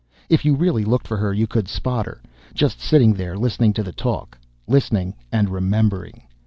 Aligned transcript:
If 0.29 0.43
you 0.45 0.55
really 0.55 0.83
looked 0.83 1.05
for 1.07 1.17
her 1.17 1.31
you 1.31 1.45
could 1.45 1.67
spot 1.67 2.07
her 2.07 2.23
just 2.55 2.79
sitting 2.81 3.13
there 3.13 3.37
listening 3.37 3.71
to 3.73 3.83
the 3.83 3.93
talk 3.93 4.35
listening 4.67 5.13
and 5.31 5.47
remembering. 5.47 6.23